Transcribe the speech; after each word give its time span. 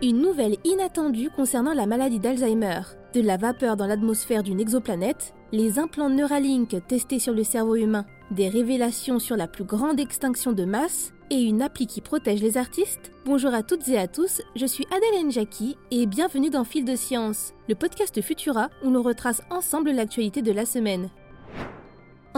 Une 0.00 0.22
nouvelle 0.22 0.58
inattendue 0.64 1.28
concernant 1.28 1.74
la 1.74 1.84
maladie 1.84 2.20
d'Alzheimer. 2.20 2.82
De 3.14 3.20
la 3.20 3.36
vapeur 3.36 3.76
dans 3.76 3.86
l'atmosphère 3.86 4.44
d'une 4.44 4.60
exoplanète, 4.60 5.34
les 5.50 5.80
implants 5.80 6.08
Neuralink 6.08 6.76
testés 6.86 7.18
sur 7.18 7.34
le 7.34 7.42
cerveau 7.42 7.74
humain, 7.74 8.06
des 8.30 8.48
révélations 8.48 9.18
sur 9.18 9.36
la 9.36 9.48
plus 9.48 9.64
grande 9.64 9.98
extinction 9.98 10.52
de 10.52 10.64
masse 10.64 11.12
et 11.30 11.42
une 11.42 11.62
appli 11.62 11.88
qui 11.88 12.00
protège 12.00 12.40
les 12.40 12.56
artistes 12.58 13.10
Bonjour 13.24 13.52
à 13.52 13.64
toutes 13.64 13.88
et 13.88 13.98
à 13.98 14.06
tous, 14.06 14.40
je 14.54 14.66
suis 14.66 14.86
Adèle 14.96 15.32
Jackie 15.32 15.76
et 15.90 16.06
bienvenue 16.06 16.50
dans 16.50 16.64
Fil 16.64 16.84
de 16.84 16.94
Science, 16.94 17.52
le 17.68 17.74
podcast 17.74 18.22
Futura 18.22 18.68
où 18.84 18.90
l'on 18.90 19.02
retrace 19.02 19.42
ensemble 19.50 19.90
l'actualité 19.90 20.42
de 20.42 20.52
la 20.52 20.64
semaine. 20.64 21.10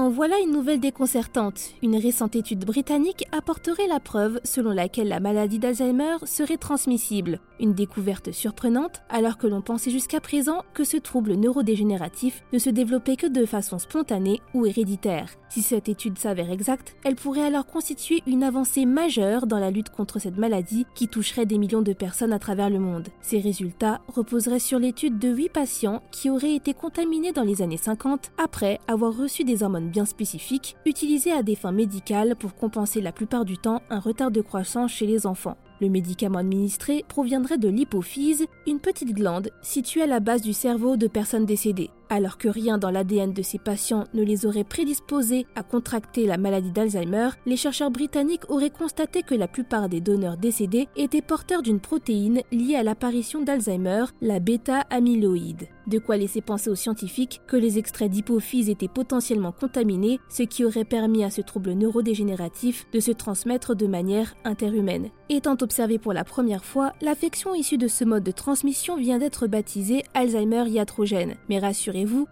En 0.00 0.08
voilà 0.08 0.38
une 0.38 0.52
nouvelle 0.52 0.80
déconcertante. 0.80 1.60
Une 1.82 1.94
récente 1.94 2.34
étude 2.34 2.64
britannique 2.64 3.26
apporterait 3.32 3.86
la 3.86 4.00
preuve 4.00 4.40
selon 4.44 4.70
laquelle 4.70 5.08
la 5.08 5.20
maladie 5.20 5.58
d'Alzheimer 5.58 6.16
serait 6.24 6.56
transmissible. 6.56 7.38
Une 7.60 7.74
découverte 7.74 8.32
surprenante 8.32 9.02
alors 9.10 9.36
que 9.36 9.46
l'on 9.46 9.60
pensait 9.60 9.90
jusqu'à 9.90 10.22
présent 10.22 10.62
que 10.72 10.84
ce 10.84 10.96
trouble 10.96 11.34
neurodégénératif 11.34 12.42
ne 12.54 12.58
se 12.58 12.70
développait 12.70 13.16
que 13.16 13.26
de 13.26 13.44
façon 13.44 13.78
spontanée 13.78 14.40
ou 14.54 14.64
héréditaire. 14.64 15.36
Si 15.50 15.62
cette 15.62 15.88
étude 15.88 16.16
s'avère 16.16 16.52
exacte, 16.52 16.94
elle 17.02 17.16
pourrait 17.16 17.44
alors 17.44 17.66
constituer 17.66 18.22
une 18.28 18.44
avancée 18.44 18.86
majeure 18.86 19.48
dans 19.48 19.58
la 19.58 19.72
lutte 19.72 19.90
contre 19.90 20.20
cette 20.20 20.38
maladie 20.38 20.86
qui 20.94 21.08
toucherait 21.08 21.44
des 21.44 21.58
millions 21.58 21.82
de 21.82 21.92
personnes 21.92 22.32
à 22.32 22.38
travers 22.38 22.70
le 22.70 22.78
monde. 22.78 23.08
Ces 23.20 23.40
résultats 23.40 24.00
reposeraient 24.06 24.60
sur 24.60 24.78
l'étude 24.78 25.18
de 25.18 25.28
8 25.28 25.48
patients 25.48 26.02
qui 26.12 26.30
auraient 26.30 26.54
été 26.54 26.72
contaminés 26.72 27.32
dans 27.32 27.42
les 27.42 27.62
années 27.62 27.76
50 27.76 28.30
après 28.38 28.78
avoir 28.86 29.16
reçu 29.16 29.42
des 29.42 29.64
hormones 29.64 29.90
bien 29.90 30.04
spécifiques, 30.04 30.76
utilisés 30.86 31.32
à 31.32 31.42
des 31.42 31.56
fins 31.56 31.72
médicales 31.72 32.36
pour 32.36 32.54
compenser 32.54 33.00
la 33.00 33.10
plupart 33.10 33.44
du 33.44 33.58
temps 33.58 33.82
un 33.90 33.98
retard 33.98 34.30
de 34.30 34.42
croissance 34.42 34.92
chez 34.92 35.06
les 35.06 35.26
enfants. 35.26 35.56
Le 35.80 35.88
médicament 35.88 36.38
administré 36.38 37.04
proviendrait 37.08 37.58
de 37.58 37.68
l'hypophyse, 37.68 38.46
une 38.68 38.78
petite 38.78 39.14
glande 39.14 39.50
située 39.62 40.02
à 40.02 40.06
la 40.06 40.20
base 40.20 40.42
du 40.42 40.52
cerveau 40.52 40.96
de 40.96 41.08
personnes 41.08 41.46
décédées. 41.46 41.90
Alors 42.12 42.38
que 42.38 42.48
rien 42.48 42.76
dans 42.76 42.90
l'ADN 42.90 43.32
de 43.32 43.40
ces 43.40 43.60
patients 43.60 44.04
ne 44.14 44.24
les 44.24 44.44
aurait 44.44 44.64
prédisposés 44.64 45.46
à 45.54 45.62
contracter 45.62 46.26
la 46.26 46.38
maladie 46.38 46.72
d'Alzheimer, 46.72 47.28
les 47.46 47.56
chercheurs 47.56 47.92
britanniques 47.92 48.50
auraient 48.50 48.68
constaté 48.68 49.22
que 49.22 49.36
la 49.36 49.46
plupart 49.46 49.88
des 49.88 50.00
donneurs 50.00 50.36
décédés 50.36 50.88
étaient 50.96 51.22
porteurs 51.22 51.62
d'une 51.62 51.78
protéine 51.78 52.42
liée 52.50 52.74
à 52.74 52.82
l'apparition 52.82 53.42
d'Alzheimer, 53.42 54.06
la 54.20 54.40
bêta-amyloïde. 54.40 55.68
De 55.86 55.98
quoi 55.98 56.16
laisser 56.16 56.40
penser 56.40 56.68
aux 56.68 56.76
scientifiques 56.76 57.40
que 57.46 57.56
les 57.56 57.78
extraits 57.78 58.10
d'hypophyse 58.10 58.68
étaient 58.70 58.88
potentiellement 58.88 59.52
contaminés, 59.52 60.20
ce 60.28 60.42
qui 60.42 60.64
aurait 60.64 60.84
permis 60.84 61.24
à 61.24 61.30
ce 61.30 61.40
trouble 61.40 61.72
neurodégénératif 61.72 62.86
de 62.92 63.00
se 63.00 63.10
transmettre 63.12 63.74
de 63.74 63.86
manière 63.86 64.34
interhumaine. 64.44 65.10
Étant 65.28 65.56
observé 65.60 65.98
pour 65.98 66.12
la 66.12 66.24
première 66.24 66.64
fois, 66.64 66.92
l'affection 67.00 67.54
issue 67.54 67.78
de 67.78 67.88
ce 67.88 68.04
mode 68.04 68.24
de 68.24 68.30
transmission 68.30 68.96
vient 68.96 69.18
d'être 69.18 69.46
baptisée 69.46 70.02
Alzheimer 70.14 70.64
iatrogène. 70.68 71.36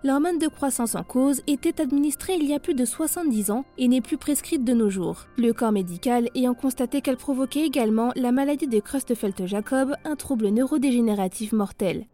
L'hormone 0.05 0.39
de 0.39 0.49
croissance 0.49 0.95
en 0.95 1.03
cause 1.03 1.43
était 1.47 1.81
administrée 1.81 2.35
il 2.35 2.45
y 2.45 2.55
a 2.55 2.59
plus 2.59 2.75
de 2.75 2.85
70 2.85 3.51
ans 3.51 3.65
et 3.79 3.89
n'est 3.89 4.01
plus 4.01 4.17
prescrite 4.17 4.65
de 4.65 4.73
nos 4.73 4.91
jours. 4.91 5.27
Le 5.37 5.53
corps 5.53 5.73
médical 5.73 6.29
ayant 6.35 6.55
constaté 6.55 7.01
qu'elle 7.01 7.17
provoquait 7.17 7.67
également 7.67 8.13
la 8.17 8.33
maladie 8.33 8.69
de 8.69 8.81
Creutzfeldt-Jacob, 8.81 9.95
un 10.05 10.17
trouble 10.17 10.49
neurodégénératif 10.49 11.53
mortel. 11.53 12.07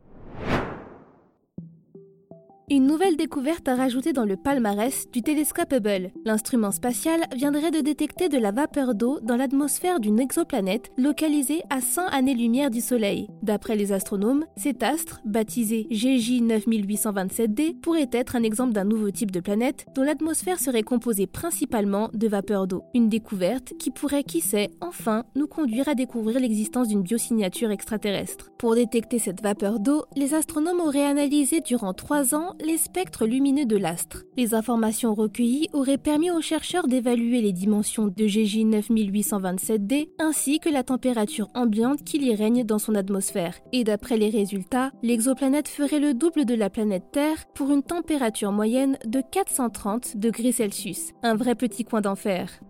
Une 2.74 2.88
nouvelle 2.88 3.16
découverte 3.16 3.68
à 3.68 3.76
rajouter 3.76 4.12
dans 4.12 4.24
le 4.24 4.36
palmarès 4.36 5.08
du 5.12 5.22
télescope 5.22 5.72
Hubble. 5.72 6.10
L'instrument 6.24 6.72
spatial 6.72 7.20
viendrait 7.32 7.70
de 7.70 7.78
détecter 7.78 8.28
de 8.28 8.36
la 8.36 8.50
vapeur 8.50 8.96
d'eau 8.96 9.20
dans 9.22 9.36
l'atmosphère 9.36 10.00
d'une 10.00 10.18
exoplanète 10.18 10.90
localisée 10.98 11.62
à 11.70 11.80
100 11.80 12.08
années-lumière 12.08 12.70
du 12.70 12.80
Soleil. 12.80 13.28
D'après 13.44 13.76
les 13.76 13.92
astronomes, 13.92 14.44
cet 14.56 14.82
astre, 14.82 15.20
baptisé 15.24 15.86
GJ 15.92 16.42
9827d, 16.42 17.78
pourrait 17.78 18.10
être 18.10 18.34
un 18.34 18.42
exemple 18.42 18.72
d'un 18.72 18.82
nouveau 18.82 19.12
type 19.12 19.30
de 19.30 19.38
planète 19.38 19.86
dont 19.94 20.02
l'atmosphère 20.02 20.58
serait 20.58 20.82
composée 20.82 21.28
principalement 21.28 22.10
de 22.12 22.26
vapeur 22.26 22.66
d'eau. 22.66 22.82
Une 22.92 23.08
découverte 23.08 23.74
qui 23.78 23.92
pourrait, 23.92 24.24
qui 24.24 24.40
sait, 24.40 24.70
enfin 24.80 25.22
nous 25.36 25.46
conduire 25.46 25.88
à 25.88 25.94
découvrir 25.94 26.40
l'existence 26.40 26.88
d'une 26.88 27.02
biosignature 27.02 27.70
extraterrestre. 27.70 28.50
Pour 28.58 28.74
détecter 28.74 29.20
cette 29.20 29.42
vapeur 29.42 29.78
d'eau, 29.78 30.06
les 30.16 30.34
astronomes 30.34 30.80
auraient 30.80 31.06
analysé 31.06 31.60
durant 31.60 31.94
trois 31.94 32.34
ans 32.34 32.56
les 32.64 32.78
spectres 32.78 33.26
lumineux 33.26 33.66
de 33.66 33.76
l'astre. 33.76 34.24
Les 34.36 34.54
informations 34.54 35.14
recueillies 35.14 35.68
auraient 35.72 35.98
permis 35.98 36.30
aux 36.30 36.40
chercheurs 36.40 36.88
d'évaluer 36.88 37.40
les 37.40 37.52
dimensions 37.52 38.06
de 38.06 38.26
GJ 38.26 38.64
9827d 38.64 40.08
ainsi 40.18 40.60
que 40.60 40.68
la 40.68 40.82
température 40.82 41.48
ambiante 41.54 42.02
qui 42.04 42.18
y 42.18 42.34
règne 42.34 42.64
dans 42.64 42.78
son 42.78 42.94
atmosphère. 42.94 43.58
Et 43.72 43.84
d'après 43.84 44.16
les 44.16 44.30
résultats, 44.30 44.90
l'exoplanète 45.02 45.68
ferait 45.68 46.00
le 46.00 46.14
double 46.14 46.44
de 46.44 46.54
la 46.54 46.70
planète 46.70 47.10
Terre 47.12 47.44
pour 47.54 47.70
une 47.70 47.82
température 47.82 48.52
moyenne 48.52 48.98
de 49.04 49.20
430 49.20 50.16
degrés 50.16 50.52
Celsius. 50.52 51.12
Un 51.22 51.34
vrai 51.34 51.54
petit 51.54 51.84
coin 51.84 52.00
d'enfer. 52.00 52.60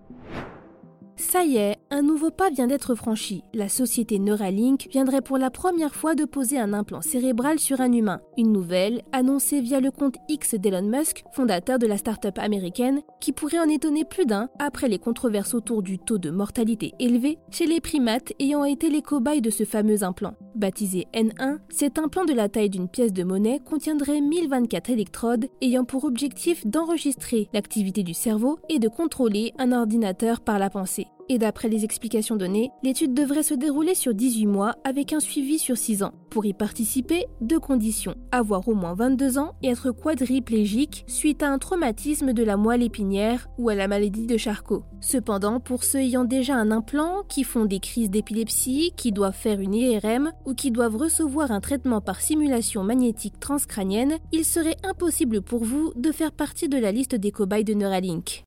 Ça 1.16 1.44
y 1.44 1.56
est, 1.56 1.76
un 1.90 2.02
nouveau 2.02 2.30
pas 2.30 2.50
vient 2.50 2.66
d'être 2.66 2.94
franchi. 2.94 3.44
La 3.54 3.68
société 3.68 4.18
Neuralink 4.18 4.88
viendrait 4.90 5.22
pour 5.22 5.38
la 5.38 5.50
première 5.50 5.94
fois 5.94 6.14
de 6.14 6.24
poser 6.24 6.58
un 6.58 6.72
implant 6.72 7.02
cérébral 7.02 7.60
sur 7.60 7.80
un 7.80 7.92
humain. 7.92 8.20
Une 8.36 8.52
nouvelle 8.52 9.02
annoncée 9.12 9.60
via 9.60 9.78
le 9.78 9.92
compte 9.92 10.16
X 10.28 10.56
d'Elon 10.56 10.82
Musk, 10.82 11.22
fondateur 11.32 11.78
de 11.78 11.86
la 11.86 11.98
start-up 11.98 12.38
américaine, 12.38 13.02
qui 13.20 13.32
pourrait 13.32 13.60
en 13.60 13.68
étonner 13.68 14.04
plus 14.04 14.26
d'un 14.26 14.48
après 14.58 14.88
les 14.88 14.98
controverses 14.98 15.54
autour 15.54 15.82
du 15.82 15.98
taux 15.98 16.18
de 16.18 16.30
mortalité 16.30 16.94
élevé 16.98 17.38
chez 17.50 17.66
les 17.66 17.80
primates 17.80 18.32
ayant 18.40 18.64
été 18.64 18.90
les 18.90 19.02
cobayes 19.02 19.40
de 19.40 19.50
ce 19.50 19.64
fameux 19.64 20.02
implant. 20.02 20.34
Baptisé 20.54 21.06
N1, 21.12 21.58
cet 21.68 21.98
implant 21.98 22.24
de 22.24 22.32
la 22.32 22.48
taille 22.48 22.70
d'une 22.70 22.88
pièce 22.88 23.12
de 23.12 23.24
monnaie 23.24 23.60
contiendrait 23.64 24.20
1024 24.20 24.90
électrodes 24.90 25.46
ayant 25.60 25.84
pour 25.84 26.04
objectif 26.04 26.66
d'enregistrer 26.66 27.48
l'activité 27.52 28.02
du 28.02 28.14
cerveau 28.14 28.58
et 28.68 28.78
de 28.78 28.88
contrôler 28.88 29.52
un 29.58 29.72
ordinateur 29.72 30.40
par 30.40 30.58
la 30.58 30.70
pensée. 30.70 31.06
Et 31.28 31.38
d'après 31.38 31.68
les 31.68 31.84
explications 31.84 32.36
données, 32.36 32.70
l'étude 32.82 33.14
devrait 33.14 33.42
se 33.42 33.54
dérouler 33.54 33.94
sur 33.94 34.12
18 34.12 34.46
mois 34.46 34.74
avec 34.84 35.12
un 35.12 35.20
suivi 35.20 35.58
sur 35.58 35.78
6 35.78 36.02
ans. 36.02 36.12
Pour 36.28 36.44
y 36.44 36.52
participer, 36.52 37.24
deux 37.40 37.60
conditions. 37.60 38.14
Avoir 38.30 38.68
au 38.68 38.74
moins 38.74 38.94
22 38.94 39.38
ans 39.38 39.54
et 39.62 39.68
être 39.68 39.90
quadriplégique 39.90 41.04
suite 41.06 41.42
à 41.42 41.48
un 41.48 41.58
traumatisme 41.58 42.32
de 42.32 42.42
la 42.42 42.56
moelle 42.56 42.82
épinière 42.82 43.48
ou 43.56 43.70
à 43.70 43.74
la 43.74 43.88
maladie 43.88 44.26
de 44.26 44.36
Charcot. 44.36 44.84
Cependant, 45.00 45.60
pour 45.60 45.84
ceux 45.84 46.00
ayant 46.00 46.24
déjà 46.24 46.56
un 46.56 46.70
implant, 46.70 47.22
qui 47.28 47.44
font 47.44 47.64
des 47.64 47.80
crises 47.80 48.10
d'épilepsie, 48.10 48.92
qui 48.96 49.12
doivent 49.12 49.34
faire 49.34 49.60
une 49.60 49.74
IRM 49.74 50.32
ou 50.44 50.54
qui 50.54 50.70
doivent 50.70 50.96
recevoir 50.96 51.52
un 51.52 51.60
traitement 51.60 52.00
par 52.02 52.20
simulation 52.20 52.84
magnétique 52.84 53.40
transcrânienne, 53.40 54.18
il 54.32 54.44
serait 54.44 54.76
impossible 54.82 55.40
pour 55.40 55.64
vous 55.64 55.92
de 55.96 56.12
faire 56.12 56.32
partie 56.32 56.68
de 56.68 56.78
la 56.78 56.92
liste 56.92 57.14
des 57.14 57.30
cobayes 57.30 57.64
de 57.64 57.74
Neuralink. 57.74 58.44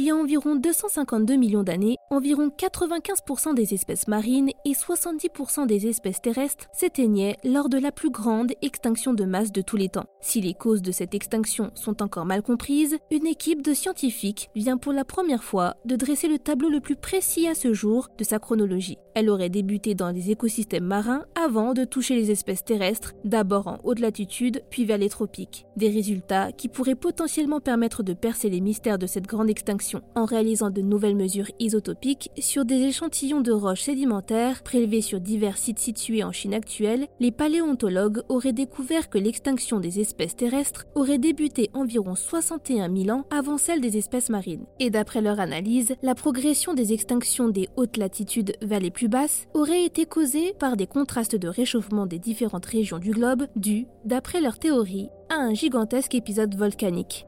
Il 0.00 0.06
y 0.06 0.10
a 0.10 0.16
environ 0.16 0.56
252 0.56 1.36
millions 1.36 1.62
d'années, 1.62 1.98
environ 2.08 2.48
95% 2.48 3.52
des 3.52 3.74
espèces 3.74 4.08
marines 4.08 4.48
et 4.64 4.72
70% 4.72 5.66
des 5.66 5.88
espèces 5.88 6.22
terrestres 6.22 6.68
s'éteignaient 6.72 7.36
lors 7.44 7.68
de 7.68 7.76
la 7.76 7.92
plus 7.92 8.08
grande 8.08 8.52
extinction 8.62 9.12
de 9.12 9.26
masse 9.26 9.52
de 9.52 9.60
tous 9.60 9.76
les 9.76 9.90
temps. 9.90 10.06
Si 10.22 10.40
les 10.40 10.54
causes 10.54 10.80
de 10.80 10.90
cette 10.90 11.14
extinction 11.14 11.70
sont 11.74 12.02
encore 12.02 12.24
mal 12.24 12.40
comprises, 12.42 12.96
une 13.10 13.26
équipe 13.26 13.60
de 13.60 13.74
scientifiques 13.74 14.48
vient 14.54 14.78
pour 14.78 14.94
la 14.94 15.04
première 15.04 15.44
fois 15.44 15.76
de 15.84 15.96
dresser 15.96 16.28
le 16.28 16.38
tableau 16.38 16.70
le 16.70 16.80
plus 16.80 16.96
précis 16.96 17.46
à 17.46 17.54
ce 17.54 17.74
jour 17.74 18.08
de 18.16 18.24
sa 18.24 18.38
chronologie. 18.38 18.96
Elle 19.14 19.30
aurait 19.30 19.48
débuté 19.48 19.94
dans 19.94 20.10
les 20.10 20.30
écosystèmes 20.30 20.84
marins 20.84 21.24
avant 21.34 21.74
de 21.74 21.84
toucher 21.84 22.14
les 22.14 22.30
espèces 22.30 22.64
terrestres, 22.64 23.14
d'abord 23.24 23.66
en 23.66 23.78
haute 23.84 24.00
latitude, 24.00 24.62
puis 24.70 24.84
vers 24.84 24.98
les 24.98 25.08
tropiques. 25.08 25.66
Des 25.76 25.88
résultats 25.88 26.52
qui 26.52 26.68
pourraient 26.68 26.94
potentiellement 26.94 27.60
permettre 27.60 28.02
de 28.02 28.12
percer 28.12 28.50
les 28.50 28.60
mystères 28.60 28.98
de 28.98 29.06
cette 29.06 29.26
grande 29.26 29.50
extinction 29.50 30.02
en 30.14 30.24
réalisant 30.24 30.70
de 30.70 30.80
nouvelles 30.80 31.16
mesures 31.16 31.50
isotopiques 31.58 32.30
sur 32.38 32.64
des 32.64 32.82
échantillons 32.82 33.40
de 33.40 33.52
roches 33.52 33.82
sédimentaires 33.82 34.62
prélevés 34.62 35.00
sur 35.00 35.20
divers 35.20 35.58
sites 35.58 35.78
situés 35.78 36.24
en 36.24 36.32
Chine 36.32 36.54
actuelle. 36.54 37.06
Les 37.18 37.32
paléontologues 37.32 38.22
auraient 38.28 38.52
découvert 38.52 39.10
que 39.10 39.18
l'extinction 39.18 39.80
des 39.80 40.00
espèces 40.00 40.36
terrestres 40.36 40.86
aurait 40.94 41.18
débuté 41.18 41.70
environ 41.74 42.14
61 42.14 42.94
000 42.94 43.10
ans 43.10 43.24
avant 43.30 43.58
celle 43.58 43.80
des 43.80 43.96
espèces 43.96 44.30
marines. 44.30 44.66
Et 44.78 44.90
d'après 44.90 45.20
leur 45.20 45.40
analyse, 45.40 45.94
la 46.02 46.14
progression 46.14 46.74
des 46.74 46.92
extinctions 46.92 47.48
des 47.48 47.68
hautes 47.76 47.96
latitudes 47.96 48.54
vers 48.62 48.80
les 48.80 48.90
plus 48.90 48.99
basses 49.08 49.46
aurait 49.54 49.84
été 49.84 50.06
causée 50.06 50.54
par 50.58 50.76
des 50.76 50.86
contrastes 50.86 51.36
de 51.36 51.48
réchauffement 51.48 52.06
des 52.06 52.18
différentes 52.18 52.66
régions 52.66 52.98
du 52.98 53.10
globe 53.10 53.46
dus, 53.56 53.86
d'après 54.04 54.40
leur 54.40 54.58
théorie, 54.58 55.08
à 55.28 55.34
un 55.34 55.54
gigantesque 55.54 56.14
épisode 56.14 56.54
volcanique. 56.54 57.26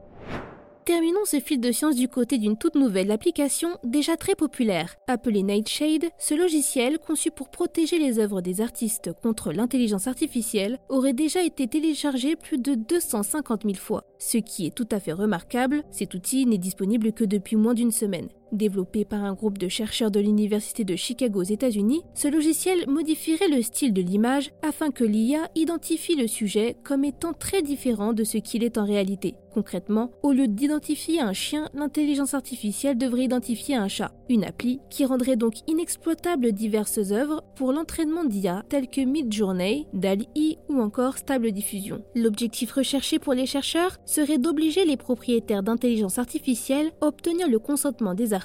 Terminons 0.85 1.23
ce 1.23 1.39
fil 1.39 1.61
de 1.61 1.71
science 1.71 1.95
du 1.95 2.09
côté 2.09 2.37
d'une 2.37 2.57
toute 2.57 2.75
nouvelle 2.75 3.09
application 3.11 3.69
déjà 3.85 4.17
très 4.17 4.35
populaire. 4.35 4.95
Appelée 5.07 5.41
Nightshade, 5.41 6.09
ce 6.19 6.33
logiciel, 6.33 6.99
conçu 6.99 7.31
pour 7.31 7.49
protéger 7.49 7.99
les 7.99 8.19
œuvres 8.19 8.41
des 8.41 8.59
artistes 8.59 9.11
contre 9.21 9.53
l'intelligence 9.53 10.07
artificielle, 10.07 10.79
aurait 10.89 11.13
déjà 11.13 11.41
été 11.41 11.69
téléchargé 11.69 12.35
plus 12.35 12.57
de 12.57 12.75
250 12.75 13.63
000 13.63 13.75
fois. 13.75 14.03
Ce 14.19 14.37
qui 14.37 14.65
est 14.65 14.75
tout 14.75 14.87
à 14.91 14.99
fait 14.99 15.13
remarquable, 15.13 15.83
cet 15.89 16.15
outil 16.15 16.45
n'est 16.45 16.57
disponible 16.57 17.13
que 17.13 17.23
depuis 17.23 17.55
moins 17.55 17.73
d'une 17.73 17.91
semaine. 17.91 18.27
Développé 18.53 19.03
par 19.03 19.23
un 19.23 19.33
groupe 19.33 19.57
de 19.57 19.67
chercheurs 19.67 20.11
de 20.11 20.19
l'Université 20.19 20.83
de 20.83 20.95
Chicago 20.95 21.39
aux 21.39 21.43
États-Unis, 21.43 22.03
ce 22.13 22.27
logiciel 22.27 22.87
modifierait 22.87 23.47
le 23.47 23.63
style 23.63 23.93
de 23.93 24.01
l'image 24.01 24.51
afin 24.61 24.91
que 24.91 25.03
l'IA 25.03 25.49
identifie 25.55 26.15
le 26.15 26.27
sujet 26.27 26.77
comme 26.83 27.03
étant 27.03 27.33
très 27.33 27.63
différent 27.63 28.13
de 28.13 28.23
ce 28.23 28.37
qu'il 28.37 28.63
est 28.63 28.77
en 28.77 28.85
réalité. 28.85 29.33
Concrètement, 29.55 30.11
au 30.23 30.31
lieu 30.31 30.47
d'identifier 30.47 31.19
un 31.19 31.33
chien, 31.33 31.69
l'intelligence 31.73 32.33
artificielle 32.33 32.97
devrait 32.97 33.25
identifier 33.25 33.75
un 33.75 33.87
chat. 33.87 34.11
Une 34.29 34.43
appli 34.43 34.79
qui 34.89 35.05
rendrait 35.05 35.35
donc 35.35 35.55
inexploitable 35.67 36.51
diverses 36.53 37.11
œuvres 37.11 37.43
pour 37.55 37.71
l'entraînement 37.71 38.23
d'IA 38.23 38.63
telles 38.69 38.87
que 38.87 39.01
Midjourney, 39.01 39.87
DALL-E 39.93 40.57
ou 40.69 40.79
encore 40.79 41.17
Stable 41.17 41.51
Diffusion. 41.51 42.03
L'objectif 42.15 42.71
recherché 42.71 43.19
pour 43.19 43.33
les 43.33 43.45
chercheurs 43.45 43.97
serait 44.05 44.39
d'obliger 44.39 44.85
les 44.85 44.97
propriétaires 44.97 45.63
d'intelligence 45.63 46.17
artificielle 46.17 46.91
à 47.01 47.07
obtenir 47.07 47.47
le 47.47 47.59
consentement 47.59 48.15
des 48.15 48.33
artistes 48.33 48.42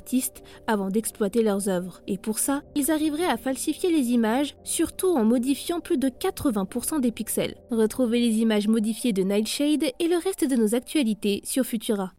avant 0.66 0.88
d'exploiter 0.88 1.42
leurs 1.42 1.68
œuvres. 1.68 2.00
Et 2.06 2.18
pour 2.18 2.38
ça, 2.38 2.62
ils 2.74 2.90
arriveraient 2.90 3.24
à 3.24 3.36
falsifier 3.36 3.90
les 3.90 4.10
images, 4.10 4.56
surtout 4.64 5.08
en 5.08 5.24
modifiant 5.24 5.80
plus 5.80 5.98
de 5.98 6.08
80% 6.08 7.00
des 7.00 7.12
pixels. 7.12 7.56
Retrouvez 7.70 8.20
les 8.20 8.38
images 8.38 8.68
modifiées 8.68 9.12
de 9.12 9.22
Nightshade 9.22 9.84
et 9.98 10.08
le 10.08 10.16
reste 10.22 10.48
de 10.48 10.56
nos 10.56 10.74
actualités 10.74 11.40
sur 11.44 11.64
Futura. 11.64 12.12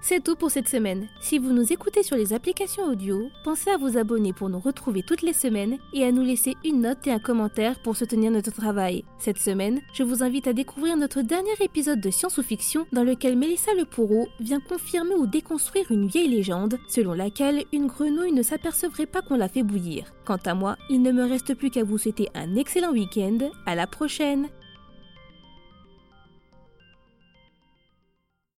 C'est 0.00 0.22
tout 0.22 0.36
pour 0.36 0.50
cette 0.50 0.68
semaine. 0.68 1.08
Si 1.20 1.38
vous 1.38 1.52
nous 1.52 1.72
écoutez 1.72 2.02
sur 2.02 2.16
les 2.16 2.32
applications 2.32 2.84
audio, 2.84 3.28
pensez 3.44 3.70
à 3.70 3.76
vous 3.76 3.98
abonner 3.98 4.32
pour 4.32 4.48
nous 4.48 4.60
retrouver 4.60 5.02
toutes 5.02 5.22
les 5.22 5.32
semaines 5.32 5.78
et 5.92 6.04
à 6.04 6.12
nous 6.12 6.22
laisser 6.22 6.54
une 6.64 6.82
note 6.82 7.06
et 7.06 7.10
un 7.10 7.18
commentaire 7.18 7.80
pour 7.80 7.96
soutenir 7.96 8.30
notre 8.30 8.52
travail. 8.52 9.04
Cette 9.18 9.38
semaine, 9.38 9.80
je 9.92 10.04
vous 10.04 10.22
invite 10.22 10.46
à 10.46 10.52
découvrir 10.52 10.96
notre 10.96 11.22
dernier 11.22 11.54
épisode 11.60 12.00
de 12.00 12.10
Science 12.10 12.38
ou 12.38 12.42
Fiction 12.42 12.86
dans 12.92 13.04
lequel 13.04 13.36
Mélissa 13.36 13.74
Le 13.74 13.84
Pourreau 13.84 14.28
vient 14.38 14.60
confirmer 14.60 15.14
ou 15.14 15.26
déconstruire 15.26 15.90
une 15.90 16.06
vieille 16.06 16.28
légende 16.28 16.78
selon 16.88 17.12
laquelle 17.12 17.64
une 17.72 17.86
grenouille 17.86 18.32
ne 18.32 18.42
s'apercevrait 18.42 19.06
pas 19.06 19.22
qu'on 19.22 19.36
l'a 19.36 19.48
fait 19.48 19.62
bouillir. 19.62 20.12
Quant 20.24 20.38
à 20.44 20.54
moi, 20.54 20.76
il 20.88 21.02
ne 21.02 21.10
me 21.10 21.24
reste 21.24 21.54
plus 21.54 21.70
qu'à 21.70 21.84
vous 21.84 21.98
souhaiter 21.98 22.28
un 22.34 22.54
excellent 22.54 22.92
week-end. 22.92 23.38
À 23.66 23.74
la 23.74 23.86
prochaine! 23.86 24.48